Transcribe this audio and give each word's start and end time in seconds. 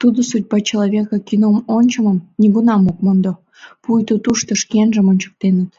Тудо 0.00 0.18
«Судьба 0.30 0.58
человека» 0.68 1.16
кином 1.28 1.56
ончымым 1.76 2.18
нигунам 2.40 2.82
ок 2.90 2.98
мондо, 3.04 3.32
пуйто 3.82 4.14
тушто 4.24 4.52
шкенжым 4.62 5.06
ончыктеныт. 5.12 5.70